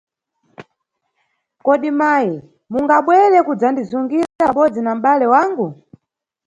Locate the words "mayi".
1.99-2.33